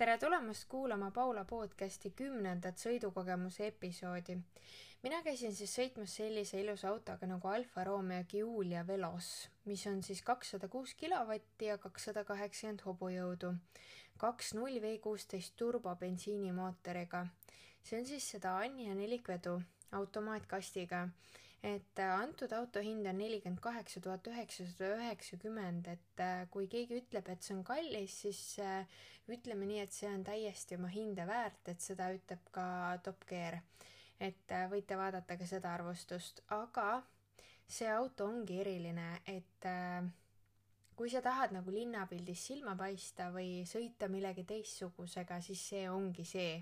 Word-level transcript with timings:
tere 0.00 0.18
tulemast 0.18 0.64
kuulama 0.68 1.10
Paula 1.12 1.42
podcasti 1.44 2.10
kümnendat 2.16 2.78
sõidukogemuse 2.80 3.66
episoodi. 3.66 4.38
mina 5.02 5.18
käisin 5.22 5.52
siis 5.52 5.74
sõitmas 5.76 6.14
sellise 6.16 6.60
ilusa 6.60 6.88
autoga 6.88 7.26
nagu 7.28 7.48
Alfa 7.48 7.84
Romeo 7.84 8.24
Giulia 8.24 8.86
Velos, 8.86 9.50
mis 9.64 9.84
on 9.86 10.00
siis 10.02 10.22
kakssada 10.22 10.68
kuus 10.68 10.94
kilovatti 10.94 11.68
ja 11.68 11.76
kakssada 11.78 12.24
kaheksakümmend 12.24 12.80
hobujõudu. 12.86 13.52
kaks 14.16 14.54
null 14.54 14.80
V 14.80 14.98
kuusteist 14.98 15.52
turbobensiinimootoriga. 15.56 17.26
see 17.82 17.98
on 17.98 18.06
siis 18.06 18.30
sedaan 18.30 18.80
ja 18.80 18.94
nelikvedu 18.94 19.60
automaatkastiga 19.92 21.08
et 21.62 21.98
äh, 22.00 22.12
antud 22.16 22.52
auto 22.56 22.80
hind 22.80 23.06
on 23.06 23.18
nelikümmend 23.20 23.60
kaheksa 23.60 24.00
tuhat 24.00 24.26
üheksasada 24.30 24.94
üheksakümmend, 24.96 25.90
et 25.92 26.22
äh, 26.24 26.46
kui 26.52 26.68
keegi 26.72 27.00
ütleb, 27.02 27.28
et 27.28 27.44
see 27.44 27.56
on 27.56 27.64
kallis, 27.68 28.16
siis 28.24 28.40
äh, 28.64 29.02
ütleme 29.28 29.68
nii, 29.68 29.82
et 29.84 29.92
see 29.92 30.08
on 30.08 30.24
täiesti 30.24 30.78
oma 30.80 30.88
hinda 30.92 31.26
väärt, 31.28 31.68
et 31.68 31.84
seda 31.84 32.08
ütleb 32.16 32.48
ka 32.54 32.64
Top 33.04 33.28
Gear. 33.28 33.60
et 34.20 34.52
võite 34.68 34.96
vaadata 35.00 35.36
ka 35.40 35.46
seda 35.48 35.70
arvustust, 35.72 36.42
aga 36.52 37.02
see 37.64 37.88
auto 37.88 38.26
ongi 38.28 38.58
eriline, 38.60 39.22
et 39.32 39.68
kui 40.92 41.08
sa 41.08 41.22
tahad 41.24 41.54
nagu 41.56 41.72
linnapildis 41.72 42.42
silma 42.50 42.74
paista 42.76 43.30
või 43.32 43.62
sõita 43.64 44.10
millegi 44.12 44.44
teistsugusega, 44.44 45.40
siis 45.40 45.62
see 45.70 45.86
ongi 45.88 46.26
see 46.28 46.58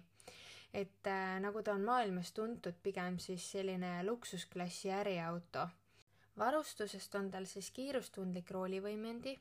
et 0.74 1.06
äh, 1.06 1.40
nagu 1.40 1.62
ta 1.62 1.72
on 1.72 1.84
maailmas 1.84 2.32
tuntud 2.32 2.76
pigem 2.82 3.18
siis 3.18 3.50
selline 3.52 4.02
luksusklassi 4.04 4.90
äriauto. 4.92 5.68
varustusest 6.38 7.14
on 7.14 7.30
tal 7.30 7.44
siis 7.44 7.70
kiirustundlik 7.70 8.50
roolivõimendi, 8.50 9.38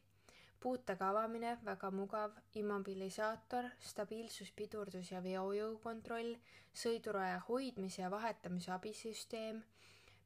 puutega 0.59 1.09
avamine, 1.09 1.57
väga 1.65 1.91
mugav, 1.91 2.31
immobilisaator, 2.55 3.69
stabiilsus, 3.79 4.51
pidurdus 4.51 5.11
ja 5.11 5.21
veojõu 5.23 5.77
kontroll, 5.83 6.33
sõiduraja 6.73 7.39
hoidmise 7.49 8.01
ja 8.01 8.09
vahetamise 8.11 8.71
abisüsteem, 8.71 9.61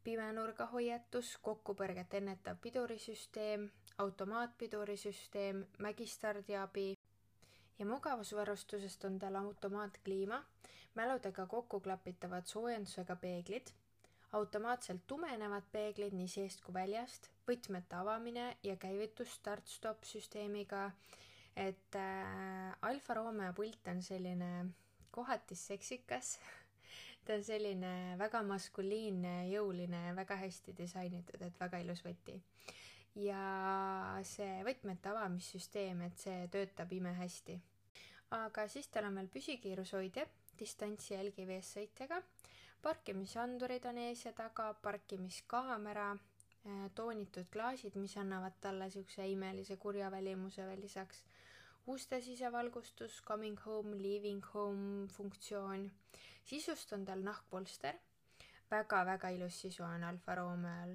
pimenurga 0.03 0.65
hoiatus, 0.71 1.35
kokkupõrget 1.41 2.13
ennetav 2.13 2.57
pidurisüsteem, 2.61 3.67
automaatpidurisüsteem, 3.97 5.65
mägistardiabi 5.79 6.93
ja 7.81 7.85
mugavusvarustusest 7.89 9.05
on 9.09 9.15
tal 9.19 9.35
automaatkliima, 9.39 10.37
mäludega 10.95 11.47
kokkuklapitavad 11.49 12.45
soojendusega 12.45 13.15
peeglid, 13.15 13.71
automaatselt 14.37 15.01
tumenevad 15.07 15.65
peeglid 15.71 16.13
nii 16.13 16.29
seest 16.29 16.61
kui 16.61 16.75
väljast, 16.77 17.31
võtmete 17.49 17.97
avamine 17.97 18.45
ja 18.63 18.75
käivitus 18.77 19.33
start-stop 19.39 20.05
süsteemiga, 20.05 20.91
et 21.57 21.97
äh, 21.97 22.77
Alfa 22.85 23.17
Romeo 23.17 23.53
pult 23.57 23.89
on 23.89 24.05
selline 24.05 24.51
kohati 25.11 25.57
seksikas 25.57 26.35
ta 27.25 27.33
on 27.33 27.43
selline 27.43 27.95
väga 28.21 28.43
maskuliinne, 28.45 29.33
jõuline 29.49 30.11
väga 30.21 30.37
hästi 30.45 30.77
disainitud, 30.77 31.41
et 31.41 31.59
väga 31.59 31.81
ilus 31.81 32.05
võti. 32.05 32.37
ja 33.15 33.41
see 34.23 34.61
võtmete 34.63 35.09
avamissüsteem, 35.11 36.05
et 36.07 36.17
see 36.21 36.47
töötab 36.53 36.93
imehästi. 36.95 37.59
Aga 38.31 38.67
siis 38.71 38.87
tal 38.87 39.09
on 39.09 39.17
veel 39.19 39.29
püsikiirushoidja 39.31 40.25
distantsi 40.59 41.15
jälgiv 41.15 41.49
eessõitjaga, 41.57 42.21
parkimisandurid 42.85 43.85
on 43.89 43.99
ees 44.03 44.25
ja 44.25 44.33
taga, 44.37 44.71
parkimiskaamera, 44.83 46.11
äh, 46.13 46.83
toonitud 46.97 47.49
klaasid, 47.53 47.97
mis 48.01 48.17
annavad 48.21 48.57
talle 48.61 48.87
niisuguse 48.89 49.27
imelise 49.31 49.77
kurja 49.81 50.11
välimuse 50.13 50.65
veel 50.69 50.83
lisaks, 50.85 51.23
uste 51.91 52.21
sisevalgustus, 52.21 53.21
coming 53.25 53.57
home, 53.65 53.97
leaving 53.97 54.43
home 54.53 55.07
funktsioon, 55.09 55.89
sisust 56.45 56.93
on 56.93 57.05
tal 57.05 57.25
nahkpolster. 57.25 57.97
Väga,, 58.71 59.01
väga-väga 59.01 59.29
ilus 59.35 59.57
sisu 59.65 59.83
on 59.83 60.03
Alfa 60.07 60.35
Romeo'l, 60.39 60.93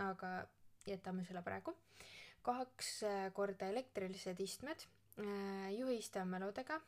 aga 0.00 0.30
jätame 0.86 1.26
selle 1.28 1.42
praegu, 1.44 1.74
kaks 2.46 2.94
äh, 3.04 3.26
korda 3.36 3.68
elektrilised 3.68 4.40
istmed, 4.40 4.86
äh, 5.18 5.72
juhiistemäludega 5.78 6.80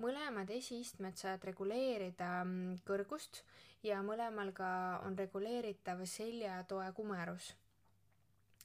mõlemad 0.00 0.50
esiistmed 0.54 1.18
saad 1.20 1.44
reguleerida 1.44 2.40
mm, 2.44 2.80
kõrgust 2.88 3.42
ja 3.84 4.00
mõlemal 4.04 4.52
ka 4.56 4.70
on 5.06 5.16
reguleeritav 5.18 6.04
seljatoe 6.08 6.90
kumerus. 6.96 7.54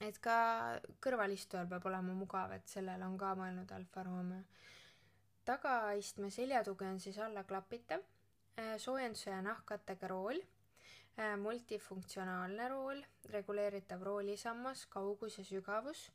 et 0.03 0.17
ka 0.19 0.37
kõrvalistujal 1.03 1.69
peab 1.71 1.85
olema 1.87 2.13
mugav, 2.13 2.51
et 2.51 2.67
sellele 2.67 3.05
on 3.05 3.17
ka 3.17 3.33
mõelnud 3.35 3.71
Alfa 3.71 4.03
Romeo. 4.03 4.43
tagaistme 5.45 6.29
seljatugi 6.29 6.85
on 6.85 6.99
siis 6.99 7.17
allaklapitav, 7.17 8.01
äh, 8.59 8.75
soojenduse 8.77 9.29
ja 9.29 9.41
nahkkattega 9.41 10.07
rool, 10.07 10.39
äh, 11.19 11.37
multifunktsionaalne 11.37 12.67
rool, 12.69 13.01
reguleeritav 13.29 14.03
roolisammas, 14.03 14.85
kaugus 14.85 15.37
ja 15.37 15.43
sügavus, 15.43 16.11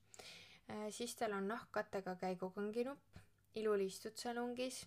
siis 0.90 1.14
tal 1.18 1.32
on 1.32 1.48
nahkkattega 1.48 2.14
käigukanginupp, 2.20 3.20
iluliistud 3.54 4.16
salongis 4.16 4.84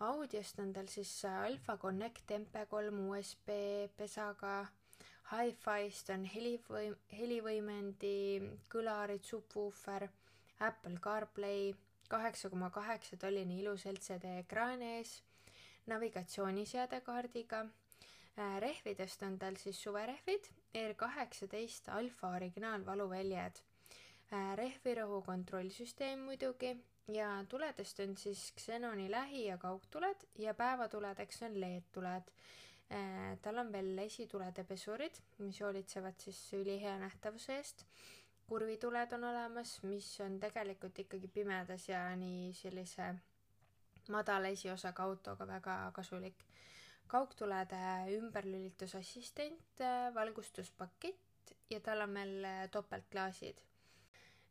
audiost 0.00 0.58
on 0.58 0.72
tal 0.72 0.86
siis 0.86 1.24
äh, 1.24 1.42
Alpha 1.44 1.76
Connect 1.76 2.30
MP3 2.30 2.90
USB 3.08 3.48
pesaga, 3.96 4.66
Hi-Fi'st 5.30 6.10
on 6.12 6.24
helivõim-, 6.28 6.96
helivõimendi, 7.12 8.16
kõlarid, 8.72 9.24
subwoofer, 9.24 10.08
Apple 10.60 10.98
CarPlay, 11.00 11.72
kaheksa 12.08 12.50
koma 12.50 12.70
kaheksa 12.70 13.16
tolline 13.16 13.56
ilus 13.62 13.86
LCD 13.86 14.40
ekraan 14.42 14.82
ees, 14.82 15.16
navigatsiooniseade 15.86 17.00
kaardiga, 17.06 17.64
äh, 18.36 18.58
rehvidest 18.60 19.22
on 19.22 19.38
tal 19.38 19.56
siis 19.60 19.80
suverehvid, 19.80 20.50
R 20.84 20.94
kaheksateist 20.98 21.88
alfa 21.88 22.34
originaalvaluväljad, 22.36 23.62
äh, 23.62 23.73
rehvirõhu 24.30 25.22
kontrollsüsteem 25.26 26.24
muidugi 26.28 26.72
ja 27.12 27.44
tuledest 27.48 28.00
on 28.00 28.16
siis 28.16 28.52
Xenoni 28.56 29.10
lähi- 29.10 29.46
ja 29.46 29.58
kaugtuled 29.58 30.26
ja 30.38 30.54
päevatuledeks 30.54 31.42
on 31.42 31.60
LED-tuled. 31.60 32.30
Äh, 32.92 33.38
tal 33.42 33.58
on 33.58 33.72
veel 33.72 33.98
esitulede 33.98 34.64
pesurid, 34.64 35.14
mis 35.38 35.60
hoolitsevad 35.60 36.14
siis 36.18 36.52
ülihea 36.52 36.98
nähtavuse 36.98 37.56
eest. 37.56 37.84
kurvituled 38.46 39.12
on 39.12 39.24
olemas, 39.24 39.82
mis 39.82 40.20
on 40.20 40.40
tegelikult 40.40 40.98
ikkagi 40.98 41.28
pimedas 41.28 41.88
ja 41.88 42.16
nii 42.16 42.52
sellise 42.52 43.14
madala 44.08 44.48
esiosaga 44.48 45.02
autoga 45.02 45.46
väga 45.46 45.90
kasulik. 45.94 46.44
kaugtulede 47.06 48.16
ümberlülitusassistent, 48.18 49.80
äh, 49.80 50.14
valgustuspakett 50.14 51.54
ja 51.70 51.80
tal 51.80 52.00
on 52.00 52.14
veel 52.14 52.44
äh, 52.44 52.70
topeltklaasid 52.70 53.60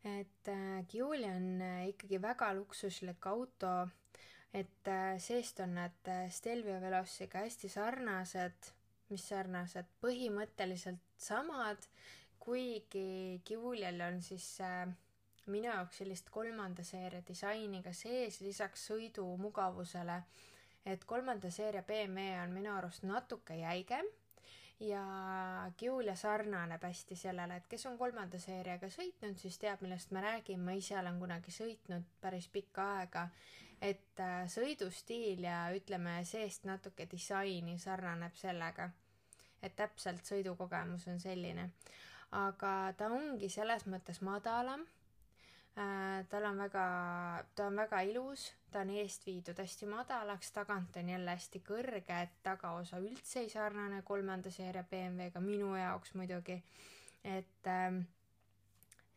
et 0.03 0.47
äh, 0.47 0.85
Giuli 0.89 1.25
on 1.25 1.61
äh, 1.61 1.87
ikkagi 1.87 2.21
väga 2.21 2.53
luksuslik 2.57 3.25
auto, 3.27 3.71
et 4.53 4.87
äh, 4.87 5.17
seest 5.19 5.59
on 5.63 5.75
nad 5.79 6.09
Stelvio 6.29 6.79
Velociga 6.81 7.43
hästi 7.45 7.69
sarnased, 7.71 8.71
mis 9.09 9.27
sarnased, 9.29 9.87
põhimõtteliselt 10.03 11.03
samad, 11.17 11.87
kuigi 12.43 13.39
Giulial 13.47 14.01
on 14.03 14.19
siis 14.21 14.57
minu 15.47 15.69
jaoks 15.69 16.01
sellist 16.01 16.31
kolmanda 16.31 16.83
seeria 16.83 17.23
disaini 17.27 17.79
ka 17.83 17.93
sees, 17.95 18.41
lisaks 18.43 18.87
sõidumugavusele, 18.89 20.17
et 20.85 21.05
kolmanda 21.07 21.51
seeria 21.51 21.83
BMW 21.87 22.41
on 22.41 22.51
minu 22.55 22.73
arust 22.75 23.07
natuke 23.07 23.55
jäigem 23.61 24.09
ja 24.83 25.03
Giulia 25.79 26.15
sarnaneb 26.15 26.83
hästi 26.83 27.15
sellele, 27.15 27.57
et 27.59 27.67
kes 27.71 27.85
on 27.89 27.97
kolmanda 27.97 28.39
seeriaga 28.39 28.89
sõitnud, 28.91 29.37
siis 29.39 29.57
teab, 29.61 29.81
millest 29.85 30.11
ma 30.11 30.23
räägin, 30.25 30.63
ma 30.63 30.75
ise 30.77 30.97
olen 30.99 31.19
kunagi 31.21 31.53
sõitnud 31.55 32.07
päris 32.21 32.47
pikka 32.51 32.87
aega, 32.99 33.27
et 33.81 34.19
äh, 34.23 34.43
sõidustiil 34.51 35.43
ja 35.47 35.65
ütleme, 35.75 36.19
seest 36.27 36.67
natuke 36.69 37.07
disaini 37.11 37.77
sarnaneb 37.79 38.35
sellega. 38.39 38.89
et 39.63 39.75
täpselt 39.75 40.25
sõidukogemus 40.27 41.07
on 41.07 41.19
selline. 41.19 41.69
aga 42.31 42.93
ta 42.97 43.07
ongi 43.07 43.49
selles 43.49 43.85
mõttes 43.87 44.19
madalam 44.21 44.83
Äh, 45.75 46.25
tal 46.29 46.45
on 46.45 46.57
väga, 46.57 46.85
ta 47.55 47.65
on 47.65 47.75
väga 47.75 48.01
ilus, 48.05 48.51
ta 48.73 48.81
on 48.81 48.89
eest 48.97 49.25
viidud 49.27 49.59
hästi 49.61 49.87
madalaks, 49.89 50.49
tagant 50.55 50.97
on 50.97 51.09
jälle 51.13 51.35
hästi 51.37 51.61
kõrge, 51.67 52.17
et 52.25 52.33
tagaosa 52.45 52.99
üldse 53.03 53.43
ei 53.43 53.51
sarnane 53.51 54.01
kolmanda 54.05 54.51
seeria 54.51 54.83
BMW-ga, 54.89 55.41
minu 55.43 55.75
jaoks 55.77 56.15
muidugi. 56.17 56.57
et 57.23 57.69
ähm, 57.69 58.01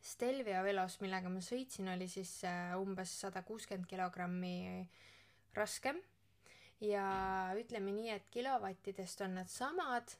Stelvio 0.07 0.61
velos, 0.63 0.99
millega 1.01 1.29
ma 1.29 1.41
sõitsin, 1.43 1.89
oli 1.91 2.07
siis 2.07 2.37
äh, 2.47 2.77
umbes 2.79 3.11
sada 3.25 3.41
kuuskümmend 3.43 3.89
kilogrammi 3.89 4.87
raskem 5.57 5.99
ja 6.81 7.07
ütleme 7.57 7.91
nii, 7.91 8.13
et 8.13 8.29
kilovattidest 8.31 9.25
on 9.25 9.35
nad 9.41 9.49
samad 9.51 10.13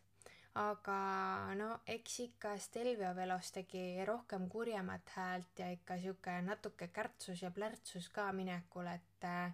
aga 0.58 1.54
no 1.58 1.68
eks 1.86 2.20
ikka 2.24 2.56
Stelvio 2.62 3.12
velos 3.16 3.52
tegi 3.54 4.04
rohkem 4.08 4.48
kurjemat 4.50 5.12
häält 5.14 5.62
ja 5.62 5.70
ikka 5.74 6.00
sihuke 6.02 6.34
natuke 6.42 6.88
kärtsus 6.94 7.44
ja 7.44 7.52
plärtsus 7.54 8.10
ka 8.10 8.32
minekul, 8.34 8.90
et 8.90 9.28
äh, 9.30 9.54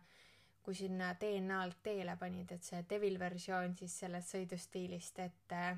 kui 0.63 0.75
sinna 0.79 1.11
DNA-lt 1.19 1.81
teele 1.83 2.15
panid, 2.19 2.55
et 2.55 2.63
see 2.63 2.83
Devil 2.89 3.19
versioon 3.19 3.75
siis 3.79 3.97
sellest 4.05 4.31
sõidustiilist, 4.35 5.19
et 5.19 5.55
äh, 5.57 5.73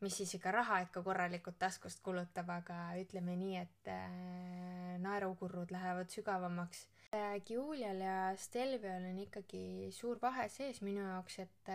mis 0.00 0.14
siis 0.22 0.36
ikka 0.38 0.54
raha 0.54 0.80
ikka 0.86 1.02
korralikult 1.02 1.58
taskust 1.58 2.02
kulutab, 2.06 2.50
aga 2.54 2.92
ütleme 3.02 3.34
nii, 3.40 3.56
et 3.64 3.90
äh, 3.90 4.98
naerukurrud 5.02 5.74
lähevad 5.74 6.12
sügavamaks. 6.12 6.86
Giulial 7.46 8.00
ja 8.02 8.16
Stelviol 8.36 9.06
on 9.08 9.18
ikkagi 9.22 9.88
suur 9.94 10.18
vahe 10.20 10.50
sees 10.52 10.82
minu 10.84 11.00
jaoks, 11.00 11.38
et 11.40 11.70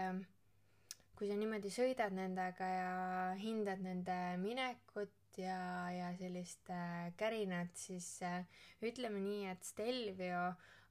kui 1.22 1.30
sa 1.30 1.36
niimoodi 1.38 1.70
sõidad 1.70 2.16
nendega 2.18 2.66
ja 2.66 2.94
hindad 3.38 3.84
nende 3.86 4.16
minekut 4.42 5.38
ja, 5.38 5.86
ja 5.94 6.08
sellist 6.18 6.72
äh, 6.74 7.12
kärinat, 7.14 7.76
siis 7.78 8.08
äh, 8.26 8.40
ütleme 8.82 9.22
nii, 9.22 9.44
et 9.52 9.62
Stelvio 9.62 10.48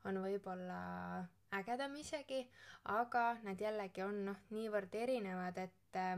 on 0.07 0.21
võib-olla 0.23 0.79
ägedam 1.59 1.99
isegi, 1.99 2.45
aga 2.95 3.25
nad 3.43 3.59
jällegi 3.59 4.05
on 4.07 4.21
noh, 4.29 4.39
niivõrd 4.55 4.95
erinevad, 5.03 5.59
et 5.67 5.99
äh, 5.99 6.15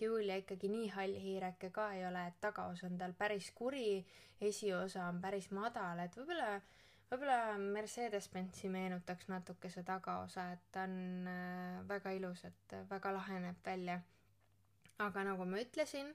Julia 0.00 0.40
ikkagi 0.40 0.72
nii 0.72 0.88
hall 0.96 1.20
hiireke 1.20 1.68
ka 1.76 1.90
ei 1.92 2.06
ole, 2.08 2.24
et 2.32 2.40
tagaosa 2.40 2.88
on 2.88 2.96
tal 3.04 3.12
päris 3.12 3.52
kuri, 3.52 4.00
esiosa 4.40 5.10
on 5.12 5.20
päris 5.20 5.52
madal, 5.52 6.00
et 6.06 6.16
võib-olla 6.16 6.54
võib-olla 7.12 7.58
Mercedes-Benzi 7.60 8.70
meenutaks 8.72 9.28
natuke 9.28 9.68
see 9.72 9.84
tagaosa, 9.84 10.46
et 10.54 10.62
ta 10.72 10.86
on 10.88 11.28
äh, 11.28 11.82
väga 11.88 12.14
ilus, 12.16 12.46
et 12.48 12.76
väga 12.88 13.12
lahe 13.12 13.40
näeb 13.44 13.60
välja. 13.66 13.98
aga 15.02 15.24
nagu 15.26 15.44
ma 15.48 15.58
ütlesin, 15.60 16.12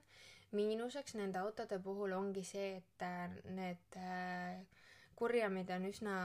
miinuseks 0.56 1.14
nende 1.18 1.38
autode 1.38 1.78
puhul 1.84 2.14
ongi 2.16 2.42
see, 2.42 2.78
et 2.80 3.04
äh, 3.06 3.28
need 3.54 3.98
äh, 4.00 4.58
kurjamid 5.14 5.70
on 5.70 5.86
üsna 5.86 6.16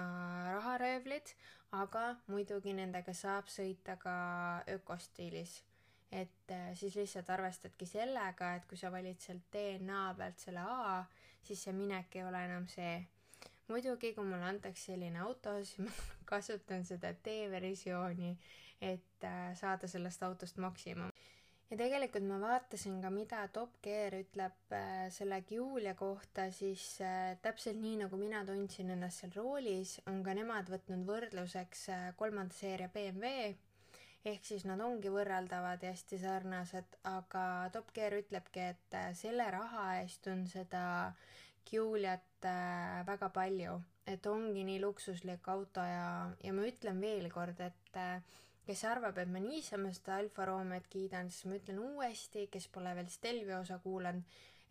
raharöövlid, 0.55 1.35
aga 1.77 2.15
muidugi 2.27 2.73
nendega 2.73 3.13
saab 3.13 3.49
sõita 3.49 3.97
ka 4.01 4.15
ökostiilis. 4.73 5.61
et 6.13 6.51
siis 6.77 6.93
lihtsalt 6.95 7.29
arvestadki 7.33 7.85
sellega, 7.89 8.55
et 8.55 8.65
kui 8.69 8.77
sa 8.77 8.91
valid 8.93 9.17
sealt 9.21 9.47
DNA 9.53 10.13
pealt 10.17 10.39
selle 10.39 10.61
A, 10.61 11.05
siis 11.41 11.63
see 11.65 11.73
minek 11.73 12.15
ei 12.15 12.23
ole 12.23 12.43
enam 12.45 12.67
see 12.69 12.99
muidugi, 13.71 14.13
kui 14.15 14.25
mulle 14.27 14.48
antakse 14.50 14.92
selline 14.92 15.21
auto, 15.24 15.56
siis 15.63 15.83
ma 15.86 15.94
kasutan 16.30 16.86
seda 16.88 17.13
D-versiooni, 17.25 18.33
et 18.83 19.27
äh, 19.27 19.54
saada 19.56 19.88
sellest 19.88 20.24
autost 20.27 20.60
maksimum. 20.60 21.12
ja 21.69 21.77
tegelikult 21.80 22.25
ma 22.27 22.38
vaatasin 22.42 23.00
ka, 23.01 23.10
mida 23.10 23.42
Top 23.56 23.77
Gear 23.83 24.13
ütleb 24.19 24.75
äh, 24.75 25.07
selle 25.15 25.42
Giulia 25.48 25.95
kohta, 25.98 26.50
siis 26.51 27.00
äh, 27.01 27.36
täpselt 27.42 27.80
nii, 27.81 28.01
nagu 28.04 28.19
mina 28.19 28.44
tundsin 28.45 28.92
ennast 28.94 29.24
seal 29.24 29.36
roolis, 29.38 30.00
on 30.12 30.24
ka 30.24 30.36
nemad 30.38 30.69
võtnud 30.74 31.07
võrdluseks 31.07 31.88
kolmanda 32.19 32.54
seeria 32.54 32.92
BMW 32.94 33.54
ehk 34.24 34.45
siis 34.48 34.63
nad 34.63 34.80
ongi 34.80 35.09
võrreldavad 35.12 35.81
ja 35.83 35.92
hästi 35.92 36.19
sarnased, 36.21 37.00
aga 37.09 37.45
Top 37.75 37.89
Gear 37.95 38.16
ütlebki, 38.21 38.69
et 38.71 39.00
selle 39.19 39.50
raha 39.51 39.88
eest 40.00 40.30
on 40.31 40.45
seda 40.48 40.83
Giuliat 41.69 42.45
äh, 42.45 43.01
väga 43.07 43.30
palju, 43.33 43.80
et 44.07 44.25
ongi 44.27 44.63
nii 44.68 44.80
luksuslik 44.83 45.48
auto 45.54 45.83
ja, 45.88 46.07
ja 46.44 46.54
ma 46.54 46.65
ütlen 46.68 47.00
veel 47.01 47.30
kord, 47.31 47.60
et 47.63 48.00
äh, 48.00 48.19
kes 48.68 48.83
arvab, 48.88 49.18
et 49.19 49.31
ma 49.31 49.42
niisama 49.44 49.92
seda 49.95 50.18
Alfa 50.21 50.48
Romeot 50.48 50.88
kiidan, 50.92 51.30
siis 51.31 51.48
ma 51.50 51.60
ütlen 51.60 51.80
uuesti, 51.83 52.48
kes 52.51 52.69
pole 52.71 52.94
veel 52.95 53.12
Stelvio 53.12 53.60
osa 53.63 53.80
kuulanud, 53.83 54.24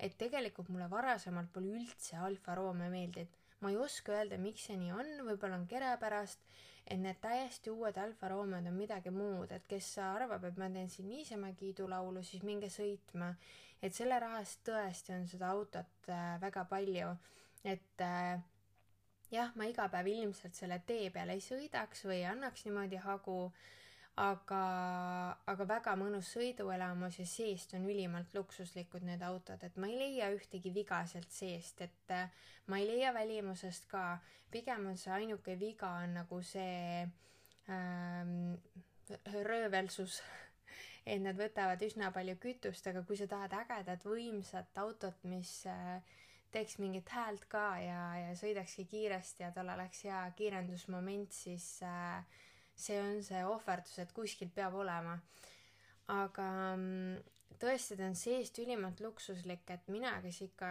et 0.03 0.17
tegelikult 0.19 0.71
mulle 0.73 0.89
varasemalt 0.91 1.53
pole 1.53 1.77
üldse 1.79 2.17
Alfa 2.17 2.57
Romeo 2.59 2.91
meeldinud. 2.91 3.39
ma 3.63 3.71
ei 3.71 3.77
oska 3.79 4.17
öelda, 4.17 4.39
miks 4.43 4.65
see 4.67 4.75
nii 4.75 4.91
on, 4.91 5.11
võib-olla 5.23 5.55
on 5.55 5.69
kere 5.71 5.93
pärast, 6.01 6.41
et 6.83 6.99
need 6.99 7.21
täiesti 7.23 7.71
uued 7.71 7.99
Alfa 8.03 8.31
Romeod 8.33 8.67
on 8.67 8.75
midagi 8.75 9.13
muud, 9.15 9.53
et 9.55 9.69
kes 9.71 9.93
arvab, 10.03 10.49
et 10.49 10.59
ma 10.59 10.67
teen 10.73 10.91
siin 10.91 11.07
niisama 11.13 11.53
kiidulaulu, 11.61 12.25
siis 12.27 12.43
minge 12.43 12.73
sõitma 12.75 13.29
et 13.83 13.95
selle 13.95 14.19
raha 14.23 14.41
eest 14.43 14.63
tõesti 14.67 15.15
on 15.17 15.27
seda 15.31 15.51
autot 15.53 16.09
äh, 16.09 16.39
väga 16.43 16.65
palju, 16.71 17.13
et 17.65 18.05
äh, 18.05 18.41
jah, 19.33 19.53
ma 19.57 19.69
iga 19.69 19.89
päev 19.93 20.11
ilmselt 20.13 20.57
selle 20.57 20.81
tee 20.87 21.11
peal 21.15 21.33
ei 21.35 21.43
sõidaks 21.43 22.05
või 22.07 22.21
ei 22.21 22.29
annaks 22.31 22.67
niimoodi 22.67 23.01
hagu, 23.03 23.39
aga, 24.21 24.63
aga 25.49 25.67
väga 25.69 25.95
mõnus 25.97 26.31
sõiduelamus 26.35 27.19
ja 27.23 27.27
seest 27.29 27.73
on 27.79 27.89
ülimalt 27.89 28.35
luksuslikud 28.37 29.07
need 29.09 29.25
autod, 29.25 29.63
et 29.65 29.77
ma 29.81 29.89
ei 29.89 29.99
leia 29.99 30.29
ühtegi 30.35 30.73
viga 30.75 31.01
sealt 31.09 31.33
seest, 31.33 31.81
et 31.81 32.15
äh, 32.15 32.29
ma 32.69 32.79
ei 32.79 32.89
leia 32.91 33.15
välimusest 33.17 33.89
ka, 33.91 34.21
pigem 34.53 34.91
on 34.93 35.01
see 35.01 35.15
ainuke 35.17 35.57
viga 35.59 35.95
on 36.05 36.19
nagu 36.21 36.43
see 36.45 37.03
ähm, 37.73 38.55
röövelsus 39.33 40.21
et 41.07 41.23
nad 41.23 41.39
võtavad 41.39 41.83
üsna 41.83 42.11
palju 42.15 42.37
kütust, 42.43 42.87
aga 42.87 43.03
kui 43.07 43.19
sa 43.19 43.27
tahad 43.31 43.55
ägedat 43.59 44.05
võimsat 44.07 44.79
autot, 44.83 45.25
mis 45.27 45.51
äh, 45.71 45.99
teeks 46.55 46.79
mingit 46.79 47.11
häält 47.11 47.47
ka 47.51 47.65
ja, 47.83 48.01
ja 48.21 48.33
sõidakski 48.39 48.87
kiiresti 48.91 49.47
ja 49.47 49.51
tal 49.55 49.73
oleks 49.75 50.05
hea 50.07 50.23
kiirendusmoment, 50.39 51.35
siis 51.35 51.67
äh, 51.87 52.23
see 52.79 52.99
on 53.03 53.23
see 53.25 53.43
ohverdus, 53.49 53.99
et 54.03 54.13
kuskilt 54.15 54.55
peab 54.55 54.77
olema. 54.79 55.19
aga 56.13 56.49
mm, 56.77 57.57
tõesti, 57.63 57.97
ta 57.97 58.07
on 58.07 58.19
seest 58.19 58.59
ülimalt 58.63 59.01
luksuslik, 59.01 59.65
et 59.71 59.89
mina, 59.91 60.15
kes 60.23 60.43
ikka 60.47 60.69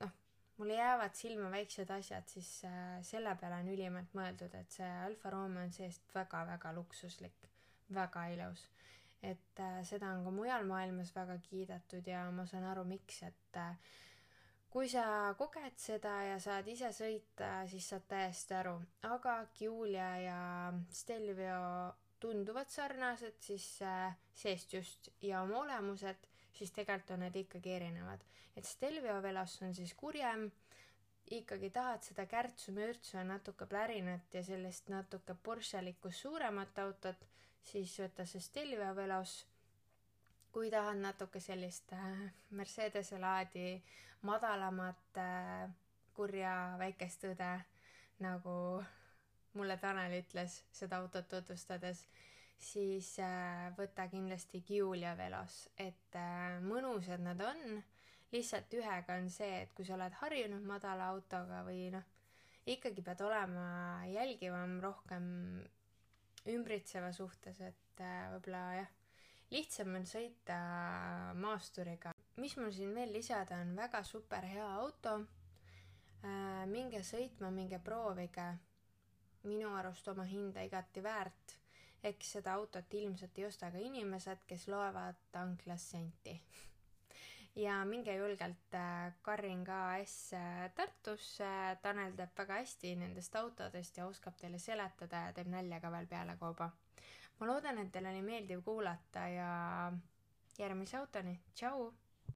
noh, 0.00 0.14
mulle 0.60 0.78
jäävad 0.78 1.16
silma 1.18 1.50
väiksed 1.52 1.90
asjad, 1.90 2.28
siis 2.32 2.62
äh, 2.64 2.96
selle 3.04 3.36
peale 3.40 3.60
on 3.60 3.68
ülimalt 3.74 4.16
mõeldud, 4.16 4.56
et 4.56 4.72
see 4.72 4.88
Alfa 5.04 5.34
Romeo 5.36 5.66
on 5.66 5.76
seest 5.76 6.16
väga-väga 6.16 6.72
luksuslik, 6.76 7.50
väga 7.92 8.28
ilus 8.32 8.64
et 9.26 9.60
äh, 9.62 9.78
seda 9.86 10.12
on 10.14 10.24
ka 10.26 10.32
mujal 10.34 10.66
maailmas 10.68 11.12
väga 11.14 11.38
kiidetud 11.48 12.06
ja 12.06 12.24
ma 12.34 12.46
saan 12.46 12.66
aru, 12.70 12.84
miks, 12.88 13.22
et 13.26 13.58
äh, 13.60 13.74
kui 14.70 14.88
sa 14.92 15.34
koged 15.38 15.78
seda 15.80 16.14
ja 16.30 16.38
saad 16.42 16.66
ise 16.68 16.90
sõita, 16.94 17.50
siis 17.70 17.88
saad 17.92 18.06
täiesti 18.10 18.56
aru, 18.58 18.76
aga 19.08 19.38
Giulia 19.56 20.10
ja 20.20 20.40
Stelvio 20.92 21.60
tunduvad 22.20 22.70
sarnased, 22.72 23.40
siis 23.40 23.66
äh, 23.82 24.16
seest 24.34 24.76
just 24.76 25.10
ja 25.22 25.42
oma 25.42 25.62
olemuselt, 25.64 26.28
siis 26.56 26.72
tegelikult 26.72 27.16
on 27.16 27.26
need 27.26 27.42
ikkagi 27.44 27.74
erinevad. 27.78 28.22
et 28.56 28.64
Stelvio 28.64 29.18
Velos 29.22 29.58
on 29.62 29.74
siis 29.74 29.92
kurjem, 29.94 30.50
ikkagi 31.30 31.70
tahad 31.74 32.04
seda 32.06 32.24
kärtsu-mürtsu 32.30 33.16
ja 33.18 33.24
natuke 33.24 33.66
plärinat 33.66 34.34
ja 34.34 34.42
sellist 34.44 34.88
natuke 34.88 35.34
Porschelikku 35.42 36.10
suuremat 36.10 36.78
autot 36.78 37.26
siis 37.66 37.98
võta 38.00 38.26
see 38.26 38.42
Stelvio 38.42 38.94
Velos. 38.96 39.44
kui 40.56 40.70
tahad 40.72 40.96
natuke 40.96 41.40
sellist 41.40 41.90
äh, 41.92 42.20
Mercedese 42.56 43.18
laadi 43.20 43.82
madalamat 44.24 45.18
äh, 45.20 45.66
kurja 46.16 46.52
väikest 46.80 47.26
õde, 47.28 47.50
nagu 48.24 48.54
mulle 49.52 49.76
Tanel 49.76 50.14
ütles 50.22 50.62
seda 50.72 51.02
autot 51.02 51.28
tutvustades, 51.28 52.06
siis 52.58 53.18
äh, 53.20 53.68
võta 53.76 54.08
kindlasti 54.08 54.62
Giulia 54.64 55.12
Velos, 55.18 55.66
et 55.76 56.16
mõnusad 56.64 57.20
nad 57.20 57.40
on, 57.44 57.82
lihtsalt 58.32 58.72
ühega 58.80 59.20
on 59.20 59.28
see, 59.30 59.66
et 59.66 59.74
kui 59.76 59.84
sa 59.84 59.98
oled 59.98 60.16
harjunud 60.22 60.64
madala 60.64 61.10
autoga 61.12 61.60
või 61.68 61.90
noh, 61.92 62.06
ikkagi 62.66 63.04
pead 63.04 63.20
olema 63.28 63.68
jälgivam 64.08 64.78
rohkem 64.80 65.26
ümbritseva 66.52 67.10
suhtes, 67.12 67.60
et 67.60 68.02
äh, 68.02 68.28
võib-olla 68.34 68.62
jah, 68.78 68.92
lihtsam 69.50 69.94
on 69.98 70.06
sõita 70.08 70.58
maasturiga. 71.40 72.12
mis 72.36 72.56
mul 72.56 72.72
siin 72.72 72.94
veel 72.94 73.12
lisada 73.12 73.60
on, 73.62 73.74
väga 73.76 74.02
super 74.04 74.44
hea 74.44 74.66
auto. 74.78 75.16
Äh, 76.22 76.64
minge 76.70 77.02
sõitma, 77.02 77.50
minge 77.50 77.78
proovige. 77.78 78.48
minu 79.46 79.68
arust 79.78 80.08
oma 80.08 80.24
hinda 80.24 80.62
igati 80.62 81.02
väärt. 81.02 81.58
eks 82.02 82.32
seda 82.36 82.52
autot 82.54 82.94
ilmselt 82.94 83.38
ei 83.38 83.44
osta 83.46 83.70
ka 83.70 83.78
inimesed, 83.78 84.44
kes 84.46 84.68
loevad 84.68 85.16
tanklas 85.32 85.90
senti 85.90 86.40
ja 87.56 87.84
minge 87.84 88.14
julgelt 88.16 88.74
Karin 89.22 89.64
äh, 89.68 90.02
KS 90.04 90.16
Tartusse, 90.76 91.50
Tanel 91.82 92.16
teab 92.16 92.34
väga 92.38 92.60
hästi 92.60 92.94
nendest 93.00 93.36
autodest 93.36 93.96
ja 93.96 94.06
oskab 94.06 94.36
teile 94.40 94.58
seletada 94.60 95.26
ja 95.26 95.36
teeb 95.36 95.48
nalja 95.52 95.80
ka 95.80 95.92
veel 95.92 96.06
pealekauba. 96.06 96.70
ma 97.38 97.46
loodan, 97.46 97.78
et 97.78 97.92
teil 97.92 98.06
oli 98.06 98.22
meeldiv 98.22 98.62
kuulata 98.64 99.28
ja 99.28 99.92
järgmise 100.58 100.96
autoni, 100.96 101.38
tšau! 101.54 101.92